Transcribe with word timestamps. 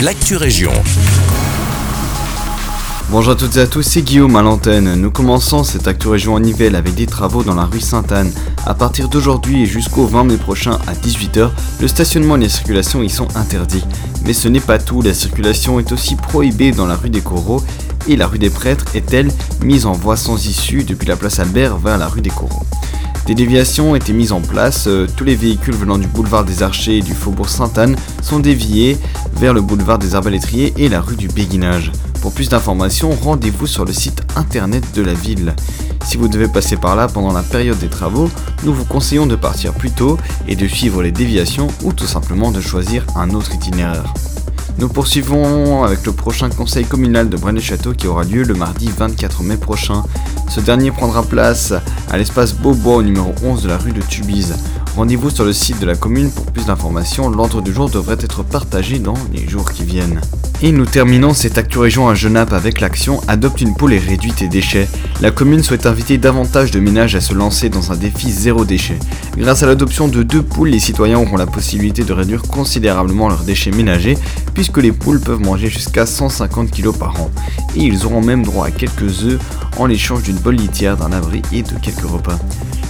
l'actu 0.00 0.36
région. 0.36 0.72
Bonjour 3.08 3.32
à 3.32 3.36
toutes 3.36 3.56
et 3.56 3.60
à 3.60 3.66
tous, 3.66 3.82
c'est 3.82 4.02
Guillaume 4.02 4.36
à 4.36 4.42
l'antenne. 4.42 4.94
Nous 4.94 5.10
commençons 5.10 5.64
cette 5.64 5.88
Actu 5.88 6.08
Région 6.08 6.34
en 6.34 6.40
Nivelle 6.40 6.74
avec 6.76 6.94
des 6.94 7.06
travaux 7.06 7.42
dans 7.42 7.54
la 7.54 7.64
rue 7.64 7.80
Sainte-Anne. 7.80 8.30
À 8.66 8.74
partir 8.74 9.08
d'aujourd'hui 9.08 9.62
et 9.62 9.66
jusqu'au 9.66 10.06
20 10.06 10.24
mai 10.24 10.36
prochain 10.36 10.78
à 10.86 10.92
18h, 10.92 11.50
le 11.80 11.88
stationnement 11.88 12.36
et 12.36 12.40
la 12.40 12.48
circulation 12.50 13.02
y 13.02 13.08
sont 13.08 13.28
interdits. 13.36 13.84
Mais 14.26 14.34
ce 14.34 14.48
n'est 14.48 14.60
pas 14.60 14.78
tout, 14.78 15.00
la 15.00 15.14
circulation 15.14 15.80
est 15.80 15.92
aussi 15.92 16.16
prohibée 16.16 16.72
dans 16.72 16.86
la 16.86 16.96
rue 16.96 17.10
des 17.10 17.22
Coraux 17.22 17.62
et 18.06 18.16
la 18.16 18.26
rue 18.26 18.38
des 18.38 18.50
Prêtres 18.50 18.84
est 18.94 19.14
elle 19.14 19.30
mise 19.62 19.86
en 19.86 19.92
voie 19.92 20.16
sans 20.16 20.46
issue 20.46 20.84
depuis 20.84 21.06
la 21.06 21.16
place 21.16 21.38
Albert 21.38 21.78
vers 21.78 21.96
la 21.96 22.08
rue 22.08 22.20
des 22.20 22.30
Coraux. 22.30 22.66
Des 23.26 23.34
déviations 23.34 23.90
ont 23.90 23.94
été 23.96 24.12
mises 24.12 24.30
en 24.30 24.40
place, 24.40 24.86
euh, 24.86 25.08
tous 25.16 25.24
les 25.24 25.34
véhicules 25.34 25.74
venant 25.74 25.98
du 25.98 26.06
boulevard 26.06 26.44
des 26.44 26.62
Archers 26.62 26.98
et 26.98 27.02
du 27.02 27.12
faubourg 27.12 27.48
Sainte-Anne 27.48 27.96
sont 28.22 28.38
déviés 28.38 28.96
vers 29.34 29.52
le 29.52 29.60
boulevard 29.60 29.98
des 29.98 30.14
Arbalétriers 30.14 30.72
et 30.76 30.88
la 30.88 31.00
rue 31.00 31.16
du 31.16 31.26
Béguinage. 31.26 31.90
Pour 32.22 32.32
plus 32.32 32.48
d'informations, 32.48 33.10
rendez-vous 33.10 33.66
sur 33.66 33.84
le 33.84 33.92
site 33.92 34.22
internet 34.36 34.84
de 34.94 35.02
la 35.02 35.14
ville. 35.14 35.56
Si 36.04 36.16
vous 36.16 36.28
devez 36.28 36.46
passer 36.46 36.76
par 36.76 36.94
là 36.94 37.08
pendant 37.08 37.32
la 37.32 37.42
période 37.42 37.78
des 37.78 37.88
travaux, 37.88 38.30
nous 38.62 38.72
vous 38.72 38.84
conseillons 38.84 39.26
de 39.26 39.34
partir 39.34 39.72
plus 39.72 39.90
tôt 39.90 40.18
et 40.46 40.54
de 40.54 40.68
suivre 40.68 41.02
les 41.02 41.10
déviations 41.10 41.66
ou 41.82 41.92
tout 41.92 42.06
simplement 42.06 42.52
de 42.52 42.60
choisir 42.60 43.04
un 43.16 43.30
autre 43.30 43.52
itinéraire. 43.52 44.14
Nous 44.78 44.88
poursuivons 44.88 45.84
avec 45.84 46.04
le 46.04 46.12
prochain 46.12 46.50
conseil 46.50 46.84
communal 46.84 47.30
de 47.30 47.36
Braine-le-Château 47.38 47.94
qui 47.94 48.08
aura 48.08 48.24
lieu 48.24 48.42
le 48.42 48.52
mardi 48.52 48.90
24 48.94 49.42
mai 49.42 49.56
prochain. 49.56 50.04
Ce 50.50 50.60
dernier 50.60 50.90
prendra 50.90 51.22
place 51.22 51.72
à 52.10 52.18
l'espace 52.18 52.52
Beaubois 52.54 52.96
au 52.96 53.02
numéro 53.02 53.34
11 53.42 53.62
de 53.62 53.68
la 53.68 53.78
rue 53.78 53.92
de 53.92 54.02
Tubize. 54.02 54.54
Rendez-vous 54.94 55.30
sur 55.30 55.44
le 55.46 55.54
site 55.54 55.80
de 55.80 55.86
la 55.86 55.94
commune 55.94 56.30
pour 56.30 56.44
plus 56.52 56.66
d'informations. 56.66 57.30
L'ordre 57.30 57.62
du 57.62 57.72
jour 57.72 57.88
devrait 57.88 58.18
être 58.20 58.42
partagé 58.42 58.98
dans 58.98 59.16
les 59.32 59.48
jours 59.48 59.72
qui 59.72 59.84
viennent. 59.84 60.20
Et 60.62 60.72
nous 60.72 60.86
terminons 60.86 61.34
cette 61.34 61.58
Actu 61.58 61.78
Région 61.78 62.08
à 62.08 62.14
Genappe 62.14 62.54
avec 62.54 62.80
l'action 62.80 63.20
Adopte 63.28 63.60
une 63.60 63.74
poule 63.74 63.92
et 63.92 63.98
réduit 63.98 64.32
tes 64.32 64.48
déchets. 64.48 64.88
La 65.20 65.30
commune 65.30 65.62
souhaite 65.62 65.84
inviter 65.84 66.16
davantage 66.16 66.70
de 66.70 66.80
ménages 66.80 67.14
à 67.14 67.20
se 67.20 67.34
lancer 67.34 67.68
dans 67.68 67.92
un 67.92 67.96
défi 67.96 68.32
zéro 68.32 68.64
déchet. 68.64 68.98
Grâce 69.36 69.62
à 69.62 69.66
l'adoption 69.66 70.08
de 70.08 70.22
deux 70.22 70.40
poules, 70.40 70.70
les 70.70 70.78
citoyens 70.78 71.18
auront 71.18 71.36
la 71.36 71.46
possibilité 71.46 72.04
de 72.04 72.12
réduire 72.14 72.40
considérablement 72.40 73.28
leurs 73.28 73.44
déchets 73.44 73.70
ménagers 73.70 74.16
puisque 74.54 74.78
les 74.78 74.92
poules 74.92 75.20
peuvent 75.20 75.42
manger 75.42 75.68
jusqu'à 75.68 76.06
150 76.06 76.70
kg 76.70 76.90
par 76.96 77.20
an. 77.20 77.30
Et 77.76 77.80
ils 77.80 78.06
auront 78.06 78.22
même 78.22 78.42
droit 78.42 78.66
à 78.66 78.70
quelques 78.70 79.24
œufs 79.24 79.38
en 79.76 79.84
l'échange 79.84 80.22
d'une 80.22 80.38
bonne 80.38 80.56
litière, 80.56 80.96
d'un 80.96 81.12
abri 81.12 81.42
et 81.52 81.62
de 81.62 81.74
quelques 81.82 82.08
repas. 82.08 82.38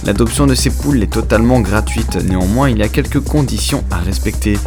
L'adoption 0.05 0.47
de 0.47 0.55
ces 0.55 0.69
poules 0.69 1.03
est 1.03 1.11
totalement 1.11 1.59
gratuite, 1.59 2.15
néanmoins 2.15 2.69
il 2.69 2.77
y 2.77 2.83
a 2.83 2.87
quelques 2.87 3.19
conditions 3.19 3.83
à 3.91 3.97
respecter. 3.97 4.57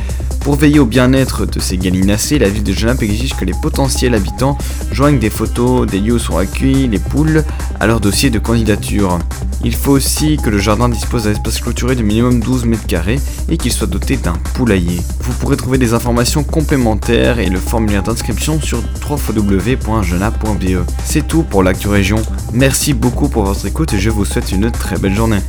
Pour 0.40 0.56
veiller 0.56 0.78
au 0.78 0.86
bien-être 0.86 1.46
de 1.46 1.60
ces 1.60 1.76
gallinacés, 1.76 2.38
la 2.38 2.48
ville 2.48 2.64
de 2.64 2.72
Genappe 2.72 3.02
exige 3.02 3.36
que 3.36 3.44
les 3.44 3.52
potentiels 3.52 4.14
habitants 4.14 4.56
joignent 4.90 5.18
des 5.18 5.30
photos 5.30 5.86
des 5.86 6.00
lieux 6.00 6.14
où 6.14 6.18
sont 6.18 6.38
accueillis 6.38 6.88
les 6.88 6.98
poules 6.98 7.44
à 7.78 7.86
leur 7.86 8.00
dossier 8.00 8.30
de 8.30 8.38
candidature. 8.38 9.18
Il 9.62 9.74
faut 9.74 9.92
aussi 9.92 10.38
que 10.38 10.48
le 10.48 10.58
jardin 10.58 10.88
dispose 10.88 11.24
d'un 11.24 11.32
espace 11.32 11.60
clôturé 11.60 11.94
de 11.94 12.02
minimum 12.02 12.40
12 12.40 12.64
mètres 12.64 12.86
carrés 12.86 13.20
et 13.50 13.58
qu'il 13.58 13.70
soit 13.70 13.86
doté 13.86 14.16
d'un 14.16 14.32
poulailler. 14.54 15.00
Vous 15.20 15.32
pourrez 15.34 15.56
trouver 15.56 15.76
des 15.76 15.92
informations 15.92 16.42
complémentaires 16.42 17.38
et 17.38 17.50
le 17.50 17.58
formulaire 17.58 18.02
d'inscription 18.02 18.58
sur 18.60 18.82
www.genappe.be. 19.08 20.84
C'est 21.04 21.28
tout 21.28 21.42
pour 21.42 21.62
l'actu 21.62 21.88
région. 21.88 22.22
Merci 22.54 22.94
beaucoup 22.94 23.28
pour 23.28 23.44
votre 23.44 23.66
écoute 23.66 23.92
et 23.92 23.98
je 23.98 24.08
vous 24.08 24.24
souhaite 24.24 24.50
une 24.52 24.70
très 24.70 24.96
belle 24.96 25.14
journée. 25.14 25.38